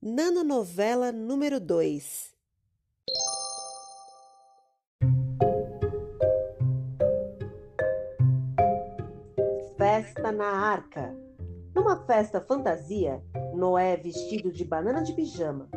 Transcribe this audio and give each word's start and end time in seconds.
Nanonovela 0.00 1.10
número 1.10 1.58
2 1.58 2.32
Festa 9.76 10.30
na 10.30 10.46
Arca 10.46 11.12
Numa 11.74 12.06
festa 12.06 12.40
fantasia, 12.40 13.20
Noé 13.52 13.96
vestido 13.96 14.52
de 14.52 14.64
banana 14.64 15.02
de 15.02 15.12
pijama. 15.14 15.68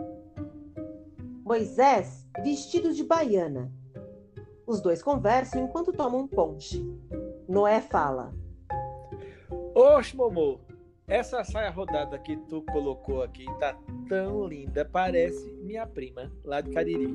Moisés 1.43 2.27
vestido 2.43 2.93
de 2.93 3.03
baiana. 3.03 3.73
Os 4.67 4.81
dois 4.81 5.01
conversam 5.01 5.63
enquanto 5.63 5.91
tomam 5.91 6.21
um 6.21 6.27
ponche. 6.27 6.85
Noé 7.49 7.81
fala: 7.81 8.31
Oxe, 9.73 10.15
Momô, 10.15 10.59
essa 11.11 11.43
saia 11.43 11.69
rodada 11.69 12.17
que 12.17 12.37
tu 12.37 12.61
colocou 12.71 13.21
aqui 13.21 13.45
tá 13.59 13.77
tão 14.07 14.47
linda, 14.47 14.85
parece 14.85 15.51
minha 15.61 15.85
prima, 15.85 16.31
lá 16.41 16.61
de 16.61 16.71
Cariri. 16.71 17.13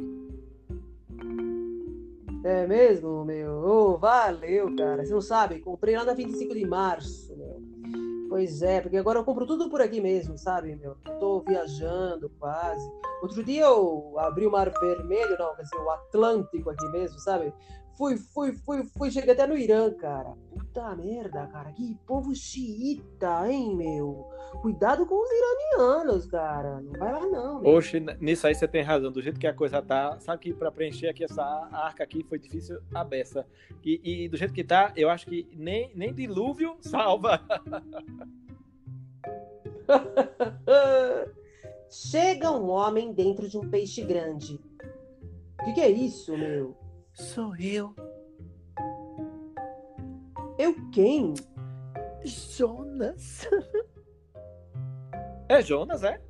É 2.45 2.67
mesmo, 2.67 3.25
meu? 3.25 3.53
Oh, 3.53 3.97
valeu, 3.97 4.77
cara. 4.77 5.03
Você 5.03 5.15
não 5.15 5.23
sabe? 5.23 5.61
Comprei 5.61 5.97
lá 5.97 6.05
na 6.05 6.13
25 6.13 6.55
de 6.55 6.67
março, 6.67 7.35
meu. 7.39 7.59
Pois 8.29 8.61
é, 8.61 8.83
porque 8.83 8.99
agora 8.99 9.19
eu 9.19 9.25
compro 9.25 9.47
tudo 9.47 9.71
por 9.71 9.81
aqui 9.81 9.99
mesmo, 9.99 10.37
sabe, 10.37 10.77
meu? 10.77 10.95
Tô 11.19 11.41
viajando 11.41 12.31
quase. 12.39 12.87
Outro 13.23 13.43
dia 13.43 13.65
eu 13.65 14.15
abri 14.19 14.47
o 14.47 14.51
Mar 14.51 14.71
Vermelho, 14.81 15.37
não, 15.39 15.55
quer 15.57 15.63
dizer, 15.63 15.77
o 15.77 15.91
Atlântico 15.91 16.71
aqui 16.71 16.87
mesmo, 16.89 17.19
sabe? 17.19 17.53
Fui, 17.97 18.19
fui, 18.19 18.53
fui, 18.53 18.85
fui, 18.85 19.11
cheguei 19.11 19.33
até 19.33 19.47
no 19.47 19.57
Irã, 19.57 19.91
cara. 19.91 20.35
Puta 20.51 20.95
merda, 20.97 21.47
cara. 21.47 21.73
Que 21.73 21.97
povo 22.07 22.35
xiita, 22.35 23.51
hein, 23.51 23.75
meu? 23.75 24.29
Cuidado 24.61 25.07
com 25.07 25.15
os 25.15 25.31
iranianos, 25.31 26.27
cara. 26.27 26.83
Não 26.83 26.93
vai 26.93 27.11
lá, 27.11 27.27
não. 27.27 27.63
Meu. 27.63 27.73
Oxe, 27.73 27.99
nisso 28.21 28.47
aí 28.47 28.55
você 28.55 28.69
tem 28.69 28.83
razão. 28.83 29.11
Do 29.11 29.23
jeito 29.23 29.41
que 29.41 29.47
a 29.47 29.55
coisa 29.55 29.81
tá. 29.81 30.21
Sabe 30.21 30.43
que 30.43 30.53
pra 30.53 30.71
preencher 30.71 31.09
aqui 31.09 31.25
essa 31.25 31.43
arca 31.73 32.05
aqui 32.05 32.23
foi 32.23 32.39
difícil 32.39 32.79
a 32.95 33.03
beça. 33.03 33.47
E, 33.83 34.25
e 34.25 34.29
do 34.29 34.37
jeito 34.37 34.53
que 34.53 34.63
tá, 34.63 34.93
eu 34.95 35.09
acho 35.09 35.25
que 35.25 35.49
nem, 35.55 35.91
nem 35.95 36.13
dilúvio 36.13 36.77
salva. 36.83 37.41
Chega 41.91 42.51
um 42.51 42.69
homem 42.69 43.13
dentro 43.13 43.49
de 43.49 43.57
um 43.57 43.69
peixe 43.69 44.03
grande. 44.03 44.61
O 45.61 45.65
que, 45.65 45.73
que 45.75 45.81
é 45.81 45.91
isso, 45.91 46.37
meu? 46.37 46.77
Sou 47.13 47.57
eu. 47.57 47.95
Eu 50.59 50.75
quem? 50.91 51.35
Jonas. 52.25 53.49
É 55.49 55.63
Jonas, 55.63 56.03
é? 56.03 56.21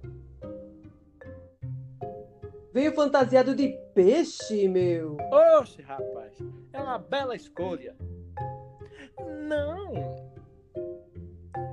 Veio 2.71 2.93
fantasiado 2.93 3.57
de 3.57 3.69
peixe, 3.95 4.69
meu. 4.69 5.17
Oxe, 5.59 5.81
rapaz. 5.81 6.37
É 6.71 6.79
uma 6.79 6.99
bela 6.99 7.35
escolha. 7.35 7.97
Não. 9.49 9.95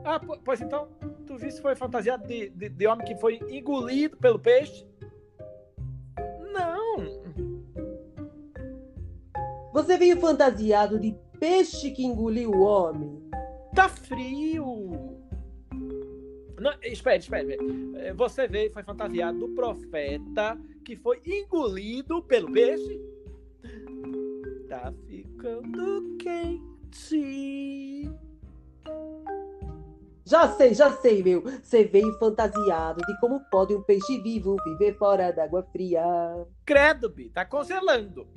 Ah, 0.06 0.22
pois 0.46 0.62
então, 0.62 0.88
tu 1.34 1.38
viste 1.38 1.62
foi 1.62 1.76
fantasiado 1.76 2.28
de, 2.28 2.50
de, 2.50 2.70
de 2.70 2.88
homem 2.88 3.06
que 3.06 3.16
foi 3.16 3.40
engolido 3.50 4.16
pelo 4.18 4.38
peixe? 4.38 4.86
Você 9.74 9.98
veio 9.98 10.20
fantasiado 10.20 11.00
de 11.00 11.16
peixe 11.40 11.90
que 11.90 12.06
engoliu 12.06 12.52
o 12.52 12.62
homem? 12.62 13.20
Tá 13.74 13.90
frio! 13.90 14.92
Não, 16.60 16.72
espere, 16.84 17.18
espere. 17.18 17.58
É, 17.96 18.14
você 18.14 18.48
veio 18.48 18.72
foi 18.72 18.84
fantasiado 18.84 19.40
do 19.40 19.50
profeta 19.50 20.56
que 20.86 20.96
foi 20.96 21.20
engolido 21.26 22.22
pelo 22.22 22.52
peixe? 22.52 23.02
Tá 24.70 24.94
ficando 25.08 26.16
quente. 26.18 26.74
Já 30.34 30.48
sei, 30.48 30.74
já 30.74 30.92
sei, 30.94 31.22
meu. 31.22 31.44
Você 31.62 31.84
veio 31.84 32.12
fantasiado 32.18 33.06
de 33.06 33.20
como 33.20 33.40
pode 33.52 33.76
um 33.76 33.84
peixe 33.84 34.20
vivo 34.20 34.56
viver 34.66 34.98
fora 34.98 35.32
d'água 35.32 35.62
fria. 35.72 36.04
Credo, 36.66 37.08
Bi, 37.08 37.30
tá 37.30 37.46
congelando. 37.46 38.28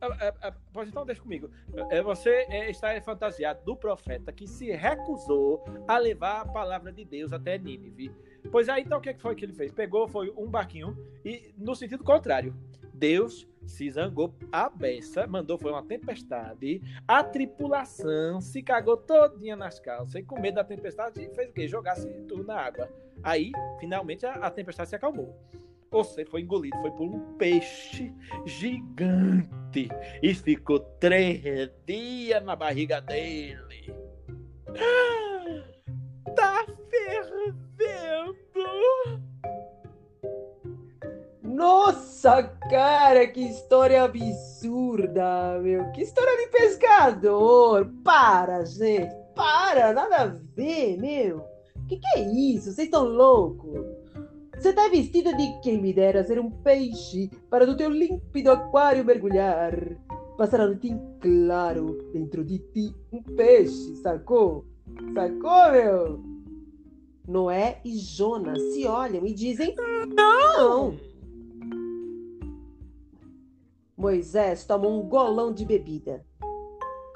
É, 0.00 0.48
é, 0.48 0.54
pois 0.72 0.88
então 0.88 1.04
deixa 1.04 1.20
comigo. 1.20 1.50
É, 1.90 2.00
você 2.00 2.46
está 2.70 2.98
fantasiado 3.02 3.62
do 3.62 3.76
profeta 3.76 4.32
que 4.32 4.46
se 4.46 4.70
recusou 4.70 5.62
a 5.86 5.98
levar 5.98 6.40
a 6.40 6.46
palavra 6.46 6.90
de 6.90 7.04
Deus 7.04 7.30
até 7.30 7.58
Nínive. 7.58 8.10
Pois 8.50 8.70
aí 8.70 8.84
então 8.84 8.96
o 8.96 9.02
que 9.02 9.12
foi 9.18 9.34
que 9.34 9.44
ele 9.44 9.52
fez? 9.52 9.70
Pegou, 9.70 10.08
foi 10.08 10.32
um 10.34 10.46
barquinho 10.46 10.96
e 11.22 11.52
no 11.58 11.74
sentido 11.74 12.02
contrário. 12.02 12.56
Deus 12.98 13.46
se 13.66 13.90
zangou 13.90 14.34
a 14.50 14.68
beça, 14.68 15.26
mandou 15.26 15.58
foi 15.58 15.70
uma 15.70 15.84
tempestade, 15.84 16.82
a 17.06 17.22
tripulação 17.22 18.40
se 18.40 18.62
cagou 18.62 18.96
todinha 18.96 19.54
nas 19.54 19.78
calças 19.78 20.14
e 20.16 20.22
com 20.22 20.40
medo 20.40 20.56
da 20.56 20.64
tempestade 20.64 21.30
fez 21.34 21.50
o 21.50 21.52
quê? 21.52 21.68
Jogasse 21.68 22.08
tudo 22.26 22.44
na 22.44 22.56
água. 22.56 22.88
Aí, 23.22 23.52
finalmente, 23.78 24.24
a, 24.24 24.34
a 24.34 24.50
tempestade 24.50 24.88
se 24.88 24.96
acalmou. 24.96 25.36
Você 25.90 26.24
foi 26.24 26.42
engolido, 26.42 26.76
foi 26.80 26.90
por 26.90 27.04
um 27.04 27.36
peixe 27.36 28.12
gigante 28.44 29.88
e 30.22 30.34
ficou 30.34 30.80
três 30.80 31.70
dias 31.86 32.44
na 32.44 32.54
barriga 32.54 33.00
dele. 33.00 33.94
Tá 36.36 36.66
fervendo! 36.90 38.36
Nossa, 41.42 42.42
cara, 42.68 43.26
que 43.26 43.40
história 43.40 44.02
absurda, 44.02 45.58
meu. 45.60 45.90
Que 45.92 46.02
história 46.02 46.36
de 46.36 46.52
pescador. 46.52 47.90
Para, 48.04 48.64
gente. 48.64 49.14
Para, 49.34 49.92
nada 49.92 50.16
a 50.22 50.26
ver, 50.26 50.98
meu. 50.98 51.44
Que 51.88 51.96
que 51.96 52.18
é 52.18 52.22
isso? 52.22 52.72
Vocês 52.72 52.86
estão 52.86 53.04
loucos? 53.04 53.80
Você 54.54 54.72
tá 54.72 54.88
vestido 54.88 55.34
de 55.36 55.60
quem 55.60 55.80
me 55.80 55.92
dera 55.92 56.24
ser 56.24 56.38
um 56.38 56.50
peixe 56.50 57.30
para 57.48 57.64
do 57.64 57.76
teu 57.76 57.90
límpido 57.90 58.50
aquário 58.50 59.04
mergulhar. 59.04 59.72
Passar 60.36 60.60
a 60.60 60.66
noite 60.66 60.88
em 60.88 61.00
claro 61.20 62.10
dentro 62.12 62.44
de 62.44 62.58
ti 62.58 62.94
um 63.12 63.22
peixe, 63.22 63.96
sacou? 63.96 64.64
Sacou, 65.14 65.72
meu? 65.72 66.20
Noé 67.26 67.80
e 67.84 67.98
Jonas 67.98 68.60
se 68.72 68.86
olham 68.86 69.26
e 69.26 69.32
dizem: 69.32 69.74
Não! 70.14 70.96
Moisés 73.98 74.64
toma 74.64 74.86
um 74.86 75.02
golão 75.02 75.52
de 75.52 75.64
bebida. 75.64 76.24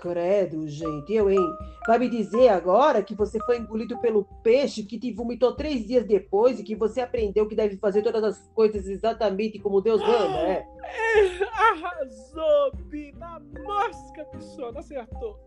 Credo, 0.00 0.66
gente, 0.66 1.14
eu, 1.14 1.30
hein? 1.30 1.38
Vai 1.86 1.96
me 1.96 2.08
dizer 2.08 2.48
agora 2.48 3.04
que 3.04 3.14
você 3.14 3.38
foi 3.46 3.58
engolido 3.58 3.96
pelo 3.98 4.24
peixe 4.42 4.82
que 4.82 4.98
te 4.98 5.12
vomitou 5.12 5.54
três 5.54 5.86
dias 5.86 6.04
depois 6.04 6.58
e 6.58 6.64
que 6.64 6.74
você 6.74 7.00
aprendeu 7.00 7.46
que 7.46 7.54
deve 7.54 7.76
fazer 7.76 8.02
todas 8.02 8.24
as 8.24 8.48
coisas 8.48 8.88
exatamente 8.88 9.60
como 9.60 9.80
Deus 9.80 10.00
manda, 10.00 10.38
é? 10.40 10.66
é 10.82 11.44
arrasou, 11.54 12.72
Bina! 12.88 13.40
Mosca, 13.62 14.26
bichona, 14.32 14.80
acertou. 14.80 15.38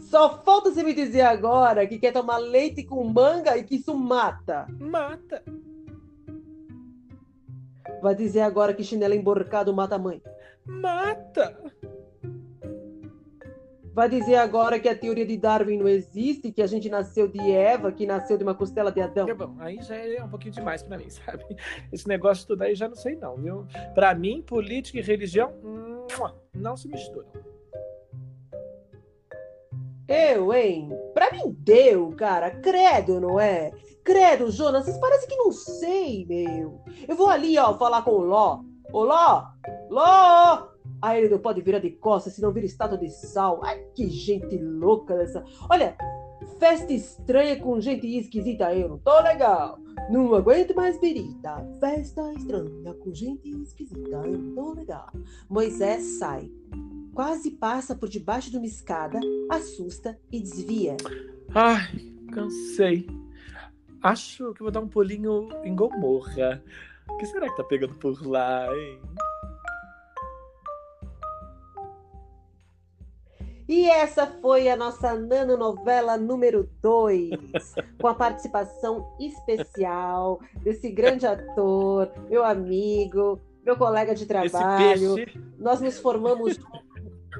Só 0.00 0.42
falta 0.42 0.72
você 0.72 0.82
me 0.82 0.92
dizer 0.92 1.20
agora 1.20 1.86
que 1.86 2.00
quer 2.00 2.12
tomar 2.12 2.38
leite 2.38 2.82
com 2.82 3.04
manga 3.04 3.56
e 3.56 3.62
que 3.62 3.76
isso 3.76 3.94
mata. 3.96 4.66
Mata. 4.80 5.44
Vai 8.02 8.16
dizer 8.16 8.40
agora 8.40 8.74
que 8.74 8.82
chinelo 8.82 9.14
emborcado 9.14 9.72
mata 9.72 9.94
a 9.94 9.98
mãe. 9.98 10.20
Mata. 10.66 11.56
Vai 13.94 14.08
dizer 14.08 14.36
agora 14.36 14.80
que 14.80 14.88
a 14.88 14.96
teoria 14.96 15.24
de 15.24 15.36
Darwin 15.36 15.76
não 15.78 15.86
existe, 15.86 16.50
que 16.50 16.62
a 16.62 16.66
gente 16.66 16.88
nasceu 16.88 17.28
de 17.28 17.38
Eva, 17.52 17.92
que 17.92 18.06
nasceu 18.06 18.36
de 18.36 18.42
uma 18.42 18.54
costela 18.54 18.90
de 18.90 19.00
Adão? 19.00 19.28
É 19.28 19.34
bom, 19.34 19.54
aí 19.60 19.80
já 19.82 19.94
é 19.96 20.24
um 20.24 20.28
pouquinho 20.28 20.52
demais 20.52 20.82
para 20.82 20.98
mim, 20.98 21.08
sabe? 21.10 21.44
Esse 21.92 22.08
negócio 22.08 22.46
tudo 22.46 22.62
aí 22.62 22.74
já 22.74 22.88
não 22.88 22.96
sei 22.96 23.14
não, 23.14 23.36
viu? 23.36 23.66
Para 23.94 24.14
mim, 24.14 24.42
política 24.42 24.98
e 24.98 25.02
religião 25.02 25.52
não 26.54 26.76
se 26.76 26.88
misturam. 26.88 27.28
Eu, 30.08 30.52
hein? 30.52 30.90
Pra 31.14 31.30
mim 31.30 31.56
deu, 31.58 32.10
cara. 32.16 32.50
Credo, 32.50 33.20
não 33.20 33.38
é? 33.38 33.70
Credo, 34.04 34.50
Jonas, 34.50 34.84
vocês 34.84 34.98
parecem 34.98 35.28
que 35.28 35.36
não 35.36 35.52
sei, 35.52 36.26
meu. 36.26 36.80
Eu 37.06 37.14
vou 37.16 37.28
ali, 37.28 37.56
ó, 37.58 37.76
falar 37.78 38.02
com 38.02 38.10
o 38.12 38.24
Ló. 38.24 38.60
Ô, 38.92 39.04
Ló! 39.04 39.44
Ló! 39.88 40.68
Aí 41.00 41.20
ele 41.20 41.28
não 41.28 41.38
pode 41.38 41.60
virar 41.60 41.78
de 41.78 41.90
costas, 41.90 42.34
senão 42.34 42.52
vira 42.52 42.66
estátua 42.66 42.98
de 42.98 43.08
sal. 43.08 43.60
Ai, 43.62 43.78
que 43.94 44.08
gente 44.08 44.56
louca 44.58 45.16
dessa. 45.16 45.44
Olha, 45.70 45.96
festa 46.58 46.92
estranha 46.92 47.60
com 47.60 47.80
gente 47.80 48.06
esquisita, 48.06 48.74
eu 48.74 48.88
não 48.88 48.98
tô 48.98 49.20
legal. 49.20 49.78
Não 50.10 50.34
aguento 50.34 50.74
mais 50.74 50.98
birita. 51.00 51.64
Festa 51.80 52.32
estranha 52.32 52.94
com 52.94 53.12
gente 53.14 53.48
esquisita, 53.50 54.16
eu 54.24 54.38
não 54.38 54.54
tô 54.54 54.72
legal. 54.74 55.08
Moisés 55.48 56.18
sai. 56.18 56.50
Quase 57.14 57.50
passa 57.50 57.94
por 57.94 58.08
debaixo 58.08 58.50
de 58.50 58.56
uma 58.56 58.66
escada, 58.66 59.20
assusta 59.50 60.18
e 60.30 60.40
desvia. 60.40 60.96
Ai, 61.54 62.12
cansei. 62.32 63.06
acho 64.02 64.54
que 64.54 64.62
vou 64.62 64.70
dar 64.70 64.80
um 64.80 64.88
pulinho 64.88 65.48
em 65.62 65.76
Gomorra. 65.76 66.62
O 67.10 67.16
que 67.18 67.26
será 67.26 67.50
que 67.50 67.56
tá 67.56 67.64
pegando 67.64 67.94
por 67.96 68.26
lá, 68.26 68.66
hein? 68.74 68.98
E 73.68 73.88
essa 73.88 74.26
foi 74.26 74.68
a 74.68 74.76
nossa 74.76 75.14
nanonovela 75.14 76.16
número 76.16 76.68
2, 76.82 77.30
com 78.00 78.08
a 78.08 78.14
participação 78.14 79.14
especial 79.20 80.40
desse 80.62 80.90
grande 80.90 81.26
ator, 81.26 82.10
meu 82.28 82.44
amigo, 82.44 83.38
meu 83.64 83.76
colega 83.76 84.14
de 84.14 84.26
trabalho. 84.26 85.14
Nós 85.58 85.80
nos 85.80 85.98
formamos 85.98 86.58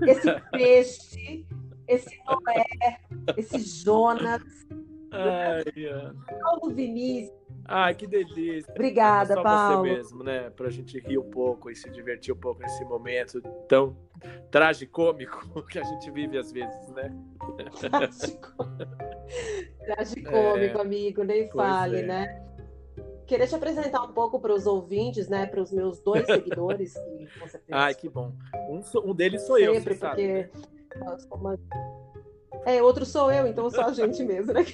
esse 0.07 0.41
peixe, 0.51 1.47
esse 1.89 2.19
Noé, 2.25 2.99
esse 3.37 3.59
Jonas, 3.59 4.43
Ai, 5.13 5.85
Ana. 5.85 6.15
Paulo 6.41 6.75
Vinícius. 6.75 7.37
Ai, 7.67 7.95
que 7.95 8.07
delícia. 8.07 8.71
Obrigada, 8.73 9.35
Só 9.35 9.43
Paulo. 9.43 9.87
você 9.87 9.95
mesmo, 9.95 10.25
né? 10.25 10.51
Pra 10.51 10.71
gente 10.71 10.99
rir 10.99 11.19
um 11.19 11.31
pouco 11.31 11.71
e 11.71 11.77
se 11.77 11.89
divertir 11.91 12.35
um 12.35 12.39
pouco 12.39 12.61
nesse 12.61 12.85
momento 12.85 13.41
tão 13.69 13.97
tragicômico 14.51 15.63
que 15.71 15.79
a 15.79 15.85
gente 15.85 16.11
vive 16.11 16.39
às 16.39 16.51
vezes, 16.51 16.89
né? 16.91 17.15
Trágico. 17.79 18.55
Tragicômico, 19.85 20.81
amigo, 20.81 21.23
nem 21.23 21.43
É. 21.43 21.49
Fale, 21.49 21.99
é. 21.99 22.03
né? 22.03 22.52
Queria 23.27 23.47
te 23.47 23.55
apresentar 23.55 24.03
um 24.03 24.13
pouco 24.13 24.39
para 24.41 24.53
os 24.53 24.67
ouvintes, 24.67 25.29
né? 25.29 25.47
Para 25.47 25.63
os 25.63 25.71
meus 25.73 26.01
dois 26.01 26.27
seguidores, 26.27 26.95
que 26.95 27.41
com 27.41 27.47
certeza 27.49 27.79
Ai, 27.79 27.95
que 27.95 28.09
bom. 28.09 28.33
Um, 28.69 28.83
um 29.11 29.15
deles 29.15 29.43
sou 29.47 29.59
eu, 29.59 29.75
sempre, 29.75 29.95
você 29.95 30.01
sabe. 30.01 30.27
né? 30.27 30.49
porque. 30.53 31.27
somos- 31.29 31.59
É, 32.67 32.83
outro 32.83 33.07
sou 33.07 33.31
eu, 33.33 33.47
então 33.47 33.71
só 33.71 33.85
a 33.87 33.93
gente 33.93 34.23
mesmo, 34.25 34.53
né? 34.53 34.65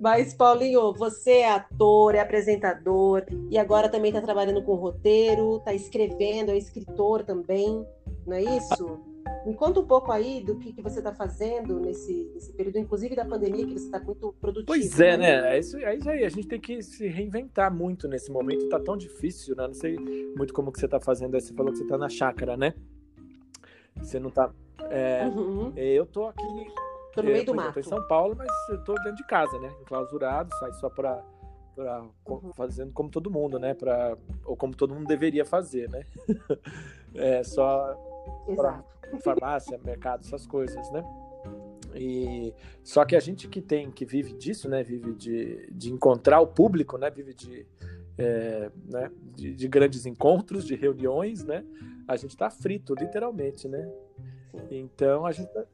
Mas, 0.00 0.32
Paulinho, 0.32 0.92
você 0.94 1.38
é 1.38 1.50
ator, 1.50 2.14
é 2.14 2.20
apresentador 2.20 3.24
e 3.50 3.58
agora 3.58 3.88
também 3.88 4.10
está 4.10 4.20
trabalhando 4.22 4.62
com 4.62 4.74
roteiro, 4.74 5.56
está 5.58 5.74
escrevendo, 5.74 6.50
é 6.52 6.56
escritor 6.56 7.24
também, 7.24 7.84
não 8.26 8.36
é 8.36 8.42
isso? 8.42 9.00
Me 9.48 9.54
conta 9.54 9.80
um 9.80 9.86
pouco 9.86 10.12
aí 10.12 10.42
do 10.44 10.56
que, 10.56 10.74
que 10.74 10.82
você 10.82 10.98
está 10.98 11.10
fazendo 11.14 11.80
nesse, 11.80 12.30
nesse 12.34 12.52
período, 12.52 12.76
inclusive 12.78 13.16
da 13.16 13.24
pandemia, 13.24 13.66
que 13.66 13.72
você 13.78 13.86
está 13.86 13.98
muito 13.98 14.30
produtivo. 14.34 14.66
Pois 14.66 15.00
é, 15.00 15.16
né? 15.16 15.54
É 15.54 15.58
isso, 15.58 15.78
é 15.78 15.96
isso 15.96 16.10
aí. 16.10 16.22
A 16.22 16.28
gente 16.28 16.46
tem 16.46 16.60
que 16.60 16.82
se 16.82 17.06
reinventar 17.08 17.74
muito 17.74 18.06
nesse 18.06 18.30
momento. 18.30 18.68
Tá 18.68 18.78
tão 18.78 18.94
difícil, 18.94 19.56
né? 19.56 19.66
Não 19.66 19.72
sei 19.72 19.96
muito 20.36 20.52
como 20.52 20.70
que 20.70 20.78
você 20.78 20.86
tá 20.86 21.00
fazendo. 21.00 21.32
Você 21.40 21.54
falou 21.54 21.72
que 21.72 21.78
você 21.78 21.86
tá 21.86 21.96
na 21.96 22.10
chácara, 22.10 22.58
né? 22.58 22.74
Você 23.96 24.20
não 24.20 24.28
tá. 24.30 24.52
É, 24.90 25.24
Uhum. 25.24 25.72
eu 25.76 26.04
tô 26.04 26.26
aqui. 26.26 26.42
Tô 27.14 27.22
no 27.22 27.30
é, 27.30 27.32
meio 27.32 27.46
do 27.46 27.54
mato. 27.54 27.72
Tô 27.72 27.80
em 27.80 27.84
São 27.84 28.06
Paulo, 28.06 28.36
mas 28.36 28.50
tô 28.84 28.92
dentro 28.96 29.16
de 29.16 29.26
casa, 29.26 29.58
né? 29.60 29.72
Enclausurado, 29.80 30.50
sai 30.60 30.72
só 30.74 30.90
pra. 30.90 31.24
pra 31.74 32.04
Uhum. 32.28 32.52
fazendo 32.52 32.92
como 32.92 33.08
todo 33.08 33.30
mundo, 33.30 33.58
né? 33.58 33.72
Pra, 33.72 34.14
ou 34.44 34.54
como 34.58 34.76
todo 34.76 34.94
mundo 34.94 35.06
deveria 35.06 35.46
fazer, 35.46 35.88
né? 35.88 36.04
é 37.14 37.42
só 37.42 37.96
Exato. 38.46 38.97
farmácia, 39.22 39.78
mercado, 39.84 40.24
essas 40.24 40.46
coisas, 40.46 40.90
né? 40.90 41.02
E 41.94 42.52
só 42.82 43.04
que 43.04 43.16
a 43.16 43.20
gente 43.20 43.48
que 43.48 43.60
tem, 43.60 43.90
que 43.90 44.04
vive 44.04 44.32
disso, 44.34 44.68
né? 44.68 44.82
Vive 44.82 45.14
de, 45.14 45.68
de 45.72 45.90
encontrar 45.92 46.40
o 46.40 46.46
público, 46.46 46.98
né? 46.98 47.10
Vive 47.10 47.34
de, 47.34 47.66
é, 48.18 48.70
né? 48.84 49.10
de, 49.34 49.54
de 49.54 49.68
grandes 49.68 50.04
encontros, 50.06 50.64
de 50.66 50.74
reuniões, 50.74 51.44
né? 51.44 51.64
A 52.06 52.16
gente 52.16 52.36
tá 52.36 52.50
frito, 52.50 52.94
literalmente, 52.94 53.68
né? 53.68 53.90
Então 54.70 55.24
a 55.26 55.32
gente 55.32 55.48
tá, 55.52 55.64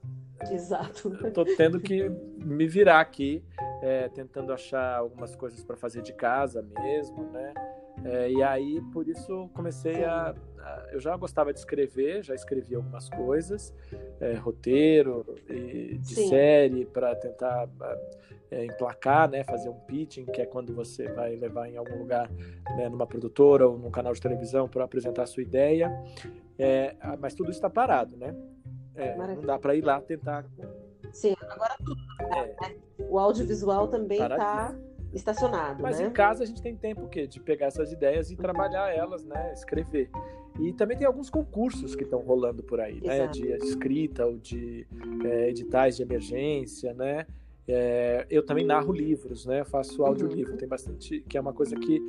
Exato. 0.50 1.16
eu 1.22 1.32
tô 1.32 1.44
tendo 1.44 1.80
que 1.80 2.08
me 2.44 2.66
virar 2.66 3.00
aqui, 3.00 3.42
é, 3.82 4.08
tentando 4.08 4.52
achar 4.52 4.96
algumas 4.96 5.34
coisas 5.34 5.62
para 5.64 5.76
fazer 5.76 6.02
de 6.02 6.12
casa 6.12 6.62
mesmo, 6.62 7.30
né? 7.30 7.54
É, 8.04 8.30
e 8.30 8.42
aí, 8.42 8.80
por 8.92 9.08
isso, 9.08 9.48
comecei 9.54 10.04
a, 10.04 10.30
a- 10.30 10.53
Eu 10.92 11.00
já 11.00 11.16
gostava 11.16 11.52
de 11.52 11.58
escrever, 11.58 12.22
já 12.22 12.34
escrevi 12.34 12.74
algumas 12.74 13.08
coisas, 13.08 13.74
é, 14.20 14.34
roteiro 14.34 15.24
e 15.48 15.98
de 15.98 16.14
Sim. 16.14 16.28
série, 16.28 16.84
para 16.86 17.14
tentar 17.14 17.68
é, 18.50 18.64
emplacar, 18.64 19.28
né? 19.28 19.42
Fazer 19.44 19.68
um 19.68 19.78
pitching, 19.80 20.26
que 20.26 20.40
é 20.40 20.46
quando 20.46 20.74
você 20.74 21.08
vai 21.08 21.34
levar 21.36 21.68
em 21.68 21.76
algum 21.76 21.98
lugar, 21.98 22.30
né, 22.76 22.88
numa 22.88 23.06
produtora 23.06 23.68
ou 23.68 23.78
num 23.78 23.90
canal 23.90 24.12
de 24.12 24.20
televisão 24.20 24.68
para 24.68 24.84
apresentar 24.84 25.24
a 25.24 25.26
sua 25.26 25.42
ideia. 25.42 25.92
É, 26.58 26.94
ah, 27.00 27.16
mas 27.18 27.34
tudo 27.34 27.50
está 27.50 27.68
parado, 27.68 28.16
né? 28.16 28.34
É, 28.94 29.16
não 29.16 29.42
dá 29.42 29.58
para 29.58 29.74
ir 29.74 29.84
lá 29.84 30.00
tentar 30.00 30.44
Sim, 31.12 31.34
agora 31.48 31.76
tudo. 31.84 32.00
É. 32.36 32.76
O 33.08 33.18
audiovisual 33.18 33.88
também 33.88 34.20
está 34.20 34.74
estacionado, 35.12 35.80
Mas 35.80 36.00
né? 36.00 36.06
em 36.06 36.10
casa 36.10 36.42
a 36.42 36.46
gente 36.46 36.60
tem 36.60 36.76
tempo 36.76 37.04
o 37.04 37.08
quê? 37.08 37.26
De 37.26 37.40
pegar 37.40 37.66
essas 37.66 37.92
ideias 37.92 38.30
e 38.30 38.36
trabalhar 38.36 38.92
elas, 38.92 39.24
né? 39.24 39.52
Escrever. 39.52 40.10
E 40.60 40.72
também 40.72 40.96
tem 40.96 41.06
alguns 41.06 41.28
concursos 41.28 41.96
que 41.96 42.04
estão 42.04 42.20
rolando 42.20 42.62
por 42.62 42.80
aí, 42.80 43.00
né? 43.00 43.16
Exato. 43.16 43.32
De 43.32 43.52
escrita 43.52 44.24
ou 44.24 44.38
de 44.38 44.86
é, 45.24 45.50
editais 45.50 45.96
de 45.96 46.02
emergência, 46.02 46.94
né? 46.94 47.26
É, 47.66 48.26
eu 48.30 48.44
também 48.44 48.64
narro 48.64 48.92
livros, 48.92 49.46
né? 49.46 49.60
Eu 49.60 49.64
faço 49.64 50.04
audiolivro. 50.04 50.56
Tem 50.56 50.68
bastante... 50.68 51.20
Que 51.28 51.36
é 51.36 51.40
uma 51.40 51.52
coisa 51.52 51.74
que, 51.74 52.00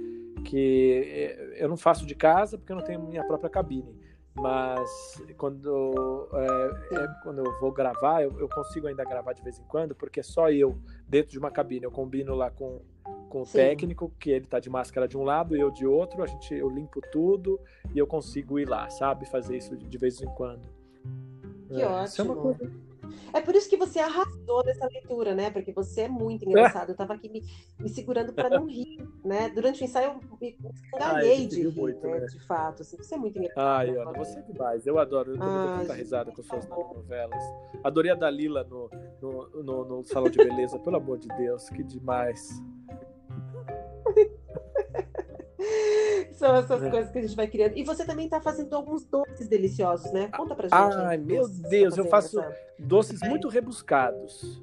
que 0.43 1.03
é, 1.07 1.63
eu 1.63 1.67
não 1.67 1.77
faço 1.77 2.05
de 2.05 2.13
casa 2.13 2.57
porque 2.57 2.71
eu 2.71 2.75
não 2.75 2.83
tenho 2.83 3.01
minha 3.01 3.23
própria 3.23 3.49
cabine. 3.49 3.95
Mas 4.35 5.23
quando, 5.37 6.27
é, 6.33 6.95
é, 6.95 7.07
quando 7.23 7.39
eu 7.39 7.59
vou 7.59 7.71
gravar, 7.71 8.21
eu, 8.21 8.37
eu 8.37 8.49
consigo 8.49 8.85
ainda 8.85 9.03
gravar 9.05 9.31
de 9.31 9.41
vez 9.41 9.57
em 9.57 9.63
quando, 9.63 9.95
porque 9.95 10.19
é 10.19 10.23
só 10.23 10.51
eu 10.51 10.77
dentro 11.07 11.31
de 11.31 11.39
uma 11.39 11.49
cabine. 11.49 11.85
Eu 11.85 11.91
combino 11.91 12.35
lá 12.35 12.51
com, 12.51 12.81
com 13.29 13.41
o 13.41 13.45
Sim. 13.45 13.57
técnico, 13.57 14.11
que 14.19 14.29
ele 14.31 14.45
tá 14.45 14.59
de 14.59 14.69
máscara 14.69 15.07
de 15.07 15.17
um 15.17 15.23
lado 15.23 15.55
e 15.55 15.59
eu 15.59 15.71
de 15.71 15.85
outro. 15.85 16.23
A 16.23 16.27
gente, 16.27 16.53
eu 16.53 16.69
limpo 16.69 17.01
tudo 17.11 17.59
e 17.93 17.99
eu 17.99 18.07
consigo 18.07 18.59
ir 18.59 18.67
lá, 18.67 18.89
sabe? 18.89 19.25
Fazer 19.25 19.57
isso 19.57 19.75
de, 19.75 19.97
vez 19.97 20.21
em 20.21 20.27
quando. 20.35 20.67
Que 21.69 21.81
é 21.81 21.87
uma 21.87 22.03
ótimo. 22.03 22.57
É 23.33 23.41
por 23.41 23.53
isso 23.55 23.69
que 23.69 23.77
você 23.77 23.99
arrasou 23.99 24.63
nessa 24.65 24.87
leitura, 24.87 25.35
né? 25.35 25.49
Porque 25.51 25.71
você 25.71 26.01
é 26.01 26.09
muito 26.09 26.45
engraçado. 26.47 26.89
Eu 26.89 26.95
tava 26.95 27.13
aqui 27.13 27.29
me, 27.29 27.43
me 27.79 27.89
segurando 27.89 28.33
para 28.33 28.49
não 28.49 28.65
rir, 28.65 28.97
né? 29.23 29.49
Durante 29.49 29.81
o 29.81 29.85
ensaio 29.85 30.07
eu 30.11 30.37
me 30.39 30.57
Ah, 30.63 30.67
a 30.67 30.71
escangalhei 30.73 31.37
gente 31.37 31.55
de 31.55 31.67
rir, 31.67 31.79
muito, 31.79 32.07
né? 32.07 32.19
né? 32.19 32.25
De 32.25 32.39
fato, 32.45 32.81
assim. 32.81 32.97
Você 32.97 33.15
é 33.15 33.17
muito 33.17 33.37
engraçado. 33.37 33.63
Ai, 33.63 33.91
né, 33.91 33.99
Ana, 34.01 34.13
você 34.13 34.39
é 34.39 34.41
demais. 34.41 34.87
Eu 34.87 34.97
adoro. 34.97 35.31
Eu 35.31 35.37
também 35.37 35.53
dou 35.53 35.69
Ah, 35.69 35.79
tanta 35.79 35.93
risada 35.93 36.31
com 36.31 36.41
suas 36.41 36.65
favor. 36.65 36.95
novelas. 36.95 37.43
Adorei 37.83 38.11
a 38.11 38.15
Dalila 38.15 38.63
no, 38.63 38.89
no, 39.21 39.63
no, 39.63 39.85
no 39.85 40.03
Salão 40.05 40.29
de 40.29 40.37
Beleza, 40.37 40.79
pelo 40.79 40.95
amor 40.97 41.17
de 41.17 41.27
Deus, 41.29 41.69
que 41.69 41.83
demais. 41.83 42.63
São 46.35 46.55
essas 46.55 46.83
É. 46.83 46.89
coisas 46.89 47.11
que 47.11 47.17
a 47.17 47.21
gente 47.21 47.35
vai 47.35 47.47
criando. 47.47 47.77
E 47.77 47.83
você 47.83 48.05
também 48.05 48.27
tá 48.27 48.41
fazendo 48.41 48.73
alguns 48.75 49.05
doces 49.05 49.47
deliciosos, 49.47 50.11
né? 50.11 50.27
Conta 50.35 50.53
pra 50.55 50.67
gente. 50.67 50.97
Ai, 50.97 51.17
que 51.17 51.23
meu 51.23 51.43
tá 51.47 51.69
Deus, 51.69 51.97
eu 51.97 52.05
faço- 52.05 52.39
essa- 52.39 52.65
Doces 52.77 53.21
É. 53.21 53.29
muito 53.29 53.47
rebuscados. 53.47 54.61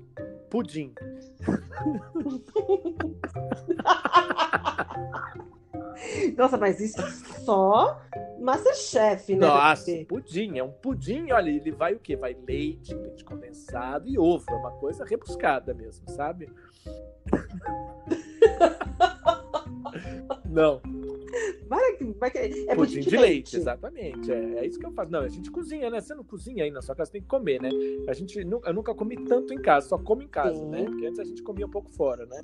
Pudim. 0.51 0.93
Nossa, 6.37 6.57
mas 6.59 6.81
isso 6.81 7.01
é 7.01 7.11
só 7.45 8.01
Masterchef, 8.41 9.35
né? 9.37 9.47
Nossa, 9.47 9.91
pudim. 10.09 10.59
É 10.59 10.65
um 10.65 10.71
pudim, 10.71 11.31
olha, 11.33 11.51
ele 11.51 11.71
vai 11.71 11.95
o 11.95 11.99
quê? 11.99 12.17
Vai 12.17 12.37
leite, 12.47 12.95
leite 12.95 13.25
condensado 13.25 14.09
e 14.09 14.19
ovo. 14.19 14.45
É 14.51 14.55
uma 14.55 14.73
coisa 14.73 15.05
rebuscada 15.05 15.73
mesmo, 15.75 16.09
sabe? 16.11 16.51
Não, 20.45 20.81
Vai 21.67 21.93
que- 21.97 22.05
vai 22.19 22.31
que- 22.31 22.67
é 22.69 22.75
pudim 22.75 23.01
de 23.01 23.17
leite, 23.17 23.57
exatamente. 23.57 24.31
É, 24.31 24.59
é 24.59 24.67
isso 24.67 24.79
que 24.79 24.85
eu 24.87 24.93
faço. 24.93 25.11
Não, 25.11 25.21
a 25.21 25.29
gente 25.29 25.51
cozinha, 25.51 25.89
né? 25.91 26.01
Você 26.01 26.15
não 26.15 26.25
cozinha 26.25 26.65
aí 26.65 26.71
na 26.71 26.83
sua 26.83 26.95
casa, 26.95 27.11
tem 27.11 27.23
que 27.23 27.29
comer, 27.29 27.61
né? 27.61 27.71
A 28.07 28.13
gente, 28.13 28.39
eu 28.39 28.75
nunca 28.75 28.95
comi 28.95 29.17
tanto 29.25 29.55
em 29.55 29.61
casa, 29.61 29.89
só 29.89 29.99
como 29.99 30.23
em 30.23 30.29
casa, 30.29 30.57
Sim. 30.59 30.69
né? 30.69 30.85
Porque 30.85 31.07
antes 31.07 31.19
a 31.19 31.25
gente 31.25 31.43
comia 31.43 31.67
um 31.67 31.71
pouco 31.71 31.91
fora, 31.91 32.27
né? 32.27 32.43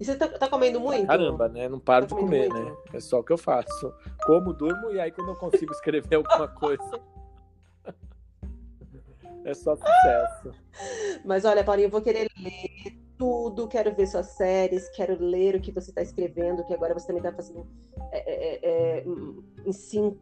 E 0.00 0.04
você 0.04 0.16
tá, 0.16 0.26
tá 0.28 0.48
comendo 0.48 0.80
muito? 0.80 1.06
Caramba, 1.06 1.48
né? 1.48 1.68
Não 1.68 1.78
paro 1.78 2.06
Tá 2.06 2.14
de 2.16 2.20
comer, 2.20 2.48
muito? 2.48 2.64
né? 2.64 2.76
É 2.94 3.00
só 3.00 3.20
o 3.20 3.24
que 3.24 3.32
eu 3.32 3.38
faço. 3.38 3.92
Como, 4.24 4.52
durmo 4.52 4.90
e 4.90 4.98
aí 4.98 5.10
quando 5.12 5.28
eu 5.28 5.36
consigo 5.36 5.72
escrever 5.72 6.16
alguma 6.16 6.48
coisa. 6.48 7.00
É 9.44 9.54
só 9.54 9.76
sucesso. 9.76 10.52
Mas 11.24 11.44
olha, 11.44 11.62
Paulinho, 11.62 11.86
eu 11.86 11.90
vou 11.90 12.00
querer 12.00 12.28
ler 12.42 12.70
tudo, 13.18 13.66
quero 13.68 13.94
ver 13.94 14.06
suas 14.06 14.26
séries, 14.26 14.88
quero 14.90 15.16
ler 15.22 15.56
o 15.56 15.60
que 15.60 15.72
você 15.72 15.90
está 15.90 16.02
escrevendo, 16.02 16.64
que 16.64 16.74
agora 16.74 16.94
você 16.94 17.06
também 17.06 17.22
está 17.22 17.32
fazendo 17.32 17.66
é, 18.12 18.18
é, 18.18 18.98
é, 18.98 19.04
em 19.64 19.72
sim, 19.72 20.16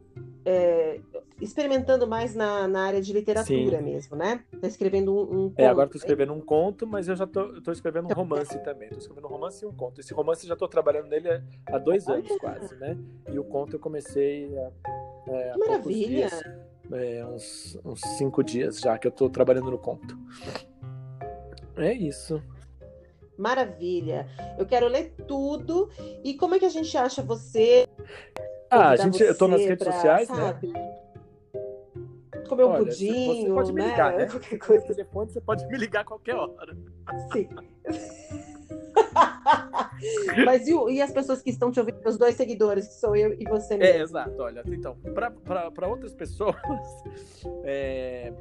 é, 0.45 0.99
experimentando 1.41 2.07
mais 2.07 2.33
na, 2.35 2.67
na 2.67 2.85
área 2.85 3.01
de 3.01 3.11
literatura 3.13 3.77
Sim. 3.77 3.83
mesmo, 3.83 4.15
né? 4.15 4.43
Está 4.53 4.67
escrevendo 4.67 5.13
um, 5.13 5.45
um 5.47 5.53
É, 5.57 5.67
agora 5.67 5.87
conto, 5.87 5.93
tô 5.93 5.97
escrevendo 5.97 6.33
um 6.33 6.41
conto, 6.41 6.87
mas 6.87 7.07
eu 7.07 7.15
já 7.15 7.27
tô 7.27 7.71
escrevendo 7.71 8.05
um 8.05 8.11
Então, 8.11 8.23
romance 8.23 8.57
também. 8.63 8.89
Tô 8.89 8.97
escrevendo 8.97 9.25
um 9.27 9.31
romance 9.31 9.63
e 9.63 9.67
um 9.67 9.73
conto. 9.73 9.99
Esse 10.01 10.13
romance 10.13 10.43
eu 10.43 10.49
já 10.49 10.55
tô 10.55 10.67
trabalhando 10.67 11.07
nele 11.07 11.29
há- 11.67 11.77
dois 11.77 12.07
anos 12.07 12.31
quase, 12.39 12.75
né? 12.75 12.97
E 13.31 13.37
o 13.37 13.43
conto 13.43 13.75
eu 13.75 13.79
comecei 13.79 14.55
há, 14.57 14.71
é, 15.27 15.51
Que 15.53 15.59
maravilha! 15.59 16.27
dias. 16.27 16.43
É, 16.91 17.25
uns, 17.25 17.79
uns 17.83 18.01
cinco 18.17 18.43
dias 18.43 18.79
já 18.79 18.97
que 18.97 19.07
eu 19.07 19.11
tô 19.11 19.27
trabalhando 19.29 19.71
no 19.71 19.77
conto. 19.79 20.15
É 21.77 21.91
isso. 21.93 22.41
Maravilha. 23.37 24.27
Eu 24.57 24.65
quero 24.65 24.87
ler 24.87 25.13
tudo. 25.27 25.89
E 26.23 26.33
como 26.35 26.55
é 26.55 26.59
que 26.59 26.65
a 26.65 26.69
gente 26.69 26.97
acha 26.97 27.21
você? 27.21 27.87
Ah, 28.69 28.89
a 28.89 28.95
gente, 28.95 29.21
eu 29.21 29.37
tô 29.37 29.47
nas 29.47 29.61
redes 29.61 29.83
pra, 29.83 29.93
sociais, 29.93 30.29
né? 30.29 30.35
sabe? 30.35 30.67
né? 30.67 30.95
Comer 32.47 32.63
um 32.65 32.69
Olha, 32.69 32.85
pudinho, 32.85 33.47
você 33.47 33.53
pode 33.53 33.73
me 33.73 33.81
né? 33.81 33.89
ligar, 33.89 34.13
né? 34.17 34.25
Qualquer 34.29 34.57
coisa. 34.59 34.85
telefone, 34.87 35.31
você 35.31 35.41
pode 35.41 35.67
me 35.67 35.77
ligar 35.77 36.01
a 36.01 36.05
qualquer 36.05 36.35
hora. 36.35 36.77
Sim. 37.33 37.49
Mas 40.45 40.67
e, 40.67 40.73
e, 40.91 41.01
as 41.01 41.11
pessoas 41.11 41.41
que 41.41 41.49
estão 41.49 41.71
te 41.71 41.79
ouvindo, 41.79 41.99
os 42.05 42.17
dois 42.17 42.35
seguidores, 42.35 42.87
que 42.87 42.93
sou 42.95 43.15
eu 43.15 43.33
e 43.33 43.43
você 43.45 43.77
mesmo? 43.77 43.97
É, 43.97 44.01
exato. 44.01 44.41
Olha, 44.41 44.63
então, 44.67 44.97
para 45.13 45.87
outras 45.87 46.13
pessoas, 46.13 46.55
é, 47.63 48.33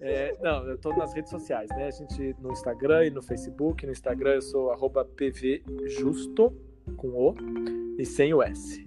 é, 0.00 0.36
não, 0.40 0.66
eu 0.66 0.76
estou 0.76 0.96
nas 0.96 1.12
redes 1.14 1.30
sociais, 1.30 1.68
né? 1.70 1.88
A 1.88 1.90
gente 1.90 2.36
no 2.40 2.52
Instagram 2.52 3.06
e 3.06 3.10
no 3.10 3.22
Facebook. 3.22 3.84
No 3.84 3.92
Instagram 3.92 4.34
eu 4.34 4.42
sou 4.42 4.72
pvjusto, 5.16 6.52
com 6.96 7.08
O 7.08 7.34
e 7.98 8.04
sem 8.04 8.32
o 8.34 8.42
S. 8.42 8.84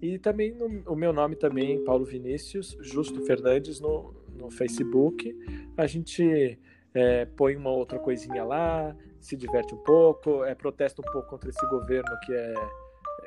E 0.00 0.18
também 0.18 0.52
no, 0.52 0.92
o 0.92 0.96
meu 0.96 1.12
nome 1.12 1.36
também, 1.36 1.82
Paulo 1.84 2.04
Vinícius, 2.04 2.76
Justo 2.80 3.20
Fernandes, 3.26 3.80
no, 3.80 4.14
no 4.34 4.50
Facebook. 4.50 5.36
A 5.76 5.86
gente 5.86 6.58
é, 6.94 7.24
põe 7.24 7.56
uma 7.56 7.70
outra 7.70 7.98
coisinha 7.98 8.44
lá, 8.44 8.96
se 9.20 9.36
diverte 9.36 9.74
um 9.74 9.78
pouco, 9.78 10.44
é, 10.44 10.54
protesta 10.54 11.02
um 11.02 11.12
pouco 11.12 11.28
contra 11.28 11.50
esse 11.50 11.66
governo 11.68 12.18
que 12.24 12.32
é 12.32 12.54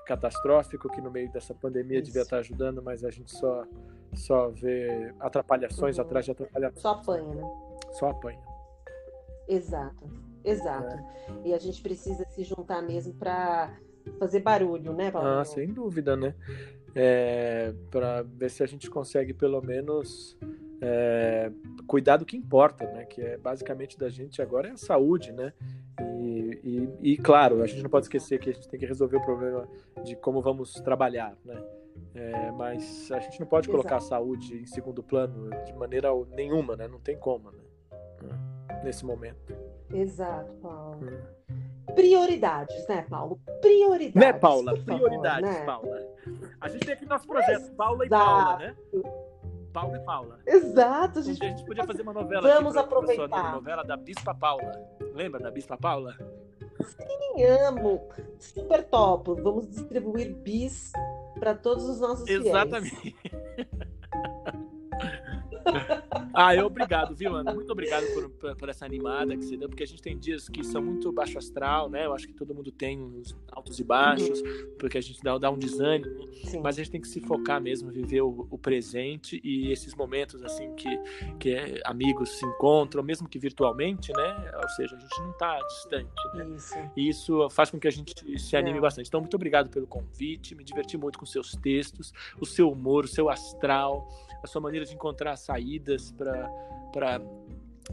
catastrófico, 0.05 0.89
que 0.89 1.01
no 1.01 1.09
meio 1.09 1.31
dessa 1.31 1.53
pandemia 1.53 1.99
Isso. 1.99 2.07
devia 2.07 2.23
estar 2.23 2.37
ajudando, 2.37 2.81
mas 2.81 3.03
a 3.03 3.09
gente 3.09 3.31
só, 3.31 3.65
só 4.13 4.49
vê 4.49 5.13
atrapalhações 5.19 5.97
uhum. 5.97 6.03
atrás 6.03 6.25
de 6.25 6.31
atrapalhações. 6.31 6.81
Só 6.81 6.91
apanha, 6.91 7.35
né? 7.35 7.43
Só 7.91 8.09
apanha. 8.09 8.41
Exato, 9.47 10.09
exato. 10.43 10.95
É. 10.95 11.47
E 11.47 11.53
a 11.53 11.59
gente 11.59 11.81
precisa 11.81 12.25
se 12.25 12.43
juntar 12.43 12.81
mesmo 12.81 13.13
para 13.13 13.77
fazer 14.19 14.39
barulho, 14.39 14.93
né, 14.93 15.11
Paulo? 15.11 15.27
Ah, 15.27 15.45
sem 15.45 15.67
dúvida, 15.67 16.15
né? 16.15 16.35
É, 16.95 17.73
para 17.89 18.21
ver 18.23 18.49
se 18.49 18.61
a 18.61 18.67
gente 18.67 18.89
consegue 18.89 19.33
pelo 19.33 19.61
menos 19.61 20.37
é, 20.81 21.51
cuidar 21.87 22.17
do 22.17 22.25
que 22.25 22.37
importa, 22.37 22.85
né? 22.91 23.05
Que 23.05 23.21
é 23.21 23.37
basicamente 23.37 23.97
da 23.97 24.09
gente 24.09 24.41
agora 24.41 24.67
é 24.67 24.71
a 24.71 24.77
saúde, 24.77 25.31
né? 25.31 25.53
E, 26.63 26.89
e, 27.01 27.17
claro, 27.17 27.61
a 27.61 27.67
gente 27.67 27.83
não 27.83 27.89
pode 27.89 28.05
esquecer 28.05 28.39
que 28.39 28.49
a 28.49 28.53
gente 28.53 28.69
tem 28.69 28.79
que 28.79 28.85
resolver 28.85 29.17
o 29.17 29.21
problema 29.21 29.67
de 30.03 30.15
como 30.15 30.41
vamos 30.41 30.73
trabalhar, 30.75 31.35
né? 31.43 31.61
É, 32.15 32.51
mas 32.51 33.11
a 33.11 33.19
gente 33.19 33.39
não 33.39 33.47
pode 33.47 33.67
Exato. 33.67 33.77
colocar 33.77 33.97
a 33.97 33.99
saúde 33.99 34.61
em 34.61 34.65
segundo 34.65 35.03
plano 35.03 35.49
de 35.65 35.73
maneira 35.73 36.09
nenhuma, 36.31 36.75
né? 36.75 36.87
Não 36.87 36.99
tem 36.99 37.17
como, 37.17 37.51
né? 37.51 37.59
Nesse 38.83 39.05
momento. 39.05 39.53
Exato, 39.91 40.53
Paulo. 40.53 40.99
Hum. 41.03 41.93
Prioridades, 41.93 42.87
né, 42.87 43.05
Paulo? 43.09 43.39
Prioridades. 43.61 44.15
Né, 44.15 44.33
Paula? 44.33 44.73
Prioridades, 44.77 45.49
favor, 45.49 45.59
né? 45.59 45.65
Paula. 45.65 46.01
A 46.61 46.69
gente 46.69 46.85
tem 46.85 46.93
aqui 46.95 47.05
nosso 47.05 47.27
projeto, 47.27 47.59
Exato. 47.59 47.75
Paula 47.75 48.05
e 48.05 48.09
Paula, 48.09 48.57
né? 48.57 48.75
Paulo 49.73 49.95
e 49.95 49.99
Paula. 49.99 50.39
Exato. 50.45 51.19
A 51.19 51.21
gente, 51.21 51.43
a 51.43 51.49
gente 51.49 51.65
podia 51.65 51.83
fazer 51.83 52.03
uma 52.03 52.13
novela. 52.13 52.41
Vamos 52.41 52.77
aqui, 52.77 52.85
aproveitar. 52.85 53.25
Uma 53.27 53.51
novela 53.51 53.83
da 53.83 53.97
Bispa 53.97 54.33
Paula. 54.33 54.71
Lembra 55.13 55.41
da 55.41 55.51
Bispa 55.51 55.77
Paula? 55.77 56.15
Sim, 56.83 57.43
amo. 57.67 58.09
Super 58.39 58.83
top. 58.83 59.41
Vamos 59.41 59.69
distribuir 59.69 60.33
bis 60.33 60.91
para 61.39 61.55
todos 61.55 61.83
os 61.85 61.99
nossos 61.99 62.27
Exatamente. 62.27 63.15
Ah, 66.33 66.55
eu 66.55 66.65
obrigado, 66.65 67.15
viu, 67.15 67.35
Ana? 67.35 67.53
Muito 67.53 67.71
obrigado 67.71 68.05
por, 68.13 68.29
por, 68.29 68.55
por, 68.55 68.69
essa 68.69 68.85
animada 68.85 69.37
que 69.37 69.45
você 69.45 69.55
deu, 69.55 69.69
porque 69.69 69.83
a 69.83 69.87
gente 69.87 70.01
tem 70.01 70.17
dias 70.17 70.49
que 70.49 70.63
são 70.63 70.81
muito 70.81 71.11
baixo 71.11 71.37
astral, 71.37 71.89
né? 71.89 72.05
Eu 72.05 72.13
acho 72.13 72.27
que 72.27 72.33
todo 72.33 72.55
mundo 72.55 72.71
tem 72.71 72.99
os 73.01 73.35
altos 73.51 73.79
e 73.79 73.83
baixos, 73.83 74.41
uhum. 74.41 74.75
porque 74.79 74.97
a 74.97 75.01
gente 75.01 75.21
dá, 75.21 75.37
dá 75.37 75.51
um 75.51 75.57
desânimo, 75.57 76.27
Sim. 76.45 76.61
mas 76.61 76.75
a 76.75 76.83
gente 76.83 76.91
tem 76.91 77.01
que 77.01 77.07
se 77.07 77.21
focar 77.21 77.61
mesmo, 77.61 77.91
viver 77.91 78.21
o, 78.21 78.47
o 78.49 78.57
presente 78.57 79.39
e 79.43 79.71
esses 79.71 79.93
momentos, 79.93 80.43
assim, 80.43 80.73
que, 80.73 80.89
que 81.39 81.53
é, 81.53 81.81
amigos 81.85 82.29
se 82.31 82.45
encontram, 82.45 83.03
mesmo 83.03 83.29
que 83.29 83.37
virtualmente, 83.37 84.11
né? 84.11 84.51
Ou 84.61 84.69
seja, 84.69 84.95
a 84.95 84.99
gente 84.99 85.19
não 85.19 85.31
está 85.31 85.59
distante, 85.59 86.27
né? 86.33 86.47
Isso. 86.55 86.75
E 86.97 87.09
isso 87.09 87.49
faz 87.51 87.69
com 87.69 87.79
que 87.79 87.87
a 87.87 87.91
gente 87.91 88.39
se 88.39 88.55
anime 88.55 88.79
é. 88.79 88.81
bastante. 88.81 89.07
Então, 89.07 89.19
muito 89.19 89.35
obrigado 89.35 89.69
pelo 89.69 89.85
convite, 89.85 90.55
me 90.55 90.63
diverti 90.63 90.97
muito 90.97 91.19
com 91.19 91.25
seus 91.25 91.51
textos, 91.51 92.11
o 92.39 92.45
seu 92.45 92.71
humor, 92.71 93.05
o 93.05 93.07
seu 93.07 93.29
astral, 93.29 94.07
a 94.43 94.47
sua 94.47 94.61
maneira 94.61 94.85
de 94.85 94.93
encontrar 94.93 95.37
saídas 95.37 96.11
para 96.91 97.21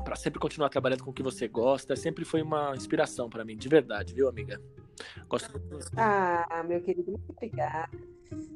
para 0.04 0.14
sempre 0.14 0.38
continuar 0.38 0.68
trabalhando 0.68 1.02
com 1.02 1.10
o 1.10 1.12
que 1.12 1.22
você 1.22 1.48
gosta. 1.48 1.96
Sempre 1.96 2.24
foi 2.24 2.42
uma 2.42 2.74
inspiração 2.76 3.28
para 3.28 3.44
mim, 3.44 3.56
de 3.56 3.68
verdade, 3.68 4.14
viu, 4.14 4.28
amiga? 4.28 4.60
Gosto 5.28 5.52
muito. 5.52 5.90
Ah, 5.96 6.64
meu 6.66 6.80
querido, 6.80 7.12
muito 7.12 7.30
obrigada. 7.30 7.90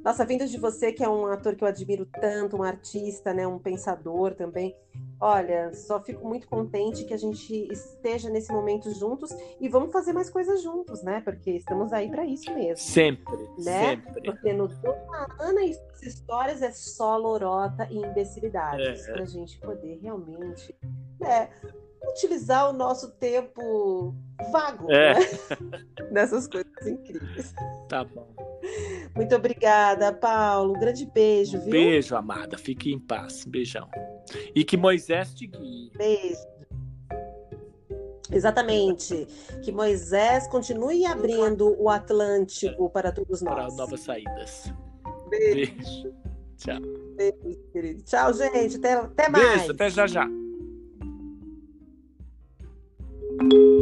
Nossa, 0.05 0.25
vindo 0.25 0.47
de 0.47 0.59
você, 0.59 0.93
que 0.93 1.03
é 1.03 1.09
um 1.09 1.27
ator 1.27 1.57
que 1.57 1.65
eu 1.65 1.69
admiro 1.69 2.07
tanto, 2.07 2.57
um 2.57 2.63
artista, 2.63 3.35
né, 3.35 3.47
um 3.47 3.59
pensador 3.59 4.35
também. 4.35 4.77
Olha, 5.21 5.73
só 5.73 6.01
fico 6.03 6.27
muito 6.29 6.47
contente 6.47 7.05
que 7.05 7.15
a 7.15 7.17
gente 7.17 7.69
esteja 7.73 8.29
nesse 8.29 8.53
momento 8.53 8.93
juntos 8.93 9.31
e 9.59 9.69
vamos 9.69 9.93
fazer 9.93 10.13
mais 10.13 10.29
coisas 10.29 10.63
juntos, 10.63 11.03
né? 11.03 11.23
Porque 11.25 11.53
estamos 11.53 11.93
aí 11.93 12.11
para 12.11 12.25
isso 12.27 12.53
mesmo. 12.53 12.77
Sempre, 12.77 13.37
né? 13.59 13.97
sempre. 13.97 14.23
Porque 14.23 14.53
no 14.53 14.69
Ana 15.41 15.65
e 15.65 15.73
suas 15.73 16.03
histórias 16.03 16.63
é 16.63 16.71
só 16.73 17.17
lorota 17.17 17.89
e 17.91 17.97
imbecilidades 17.97 19.09
é. 19.09 19.13
para 19.13 19.23
a 19.23 19.27
gente 19.27 19.59
poder 19.59 19.99
realmente 20.03 20.77
né, 21.19 21.49
utilizar 22.09 22.71
o 22.71 22.73
nosso 22.73 23.11
tempo 23.13 24.15
vago 24.51 24.91
é. 24.91 25.15
né? 25.15 25.27
nessas 26.11 26.47
coisas 26.47 26.87
incríveis. 26.87 27.55
Tá 27.89 28.05
bom. 28.05 28.35
Muito 29.15 29.35
obrigada, 29.35 30.13
Paulo. 30.13 30.75
Um 30.75 30.81
grande 30.81 31.07
beijo, 31.07 31.59
viu? 31.61 31.71
Beijo, 31.71 32.17
amada. 32.17 32.57
Fique 32.57 32.93
em 32.93 32.99
paz. 32.99 33.45
Beijão. 33.45 33.89
E 34.55 34.65
que 34.65 34.77
Moisés 34.77 35.35
te 35.35 35.47
guie. 35.47 35.91
Beijo. 35.97 36.55
Exatamente. 38.33 39.27
Que 39.63 39.71
Moisés 39.71 40.47
continue 40.49 41.05
abrindo 41.05 41.77
o 41.81 41.89
Atlântico 41.89 42.91
para 42.91 43.13
todos 43.13 43.43
nós. 43.43 43.55
Para 43.55 43.69
novas 43.69 44.01
saídas. 44.01 44.73
Beijo. 45.29 45.75
Beijo. 45.75 46.15
Tchau. 46.57 46.81
Beijo, 47.17 47.61
querido. 47.73 48.03
Tchau, 48.03 48.33
gente. 48.33 48.77
Até, 48.77 48.95
até 48.95 49.29
mais. 49.29 49.59
Beijo, 49.59 49.73
até 49.73 49.91
já 49.91 50.07
já. 50.07 50.29
you 53.41 53.74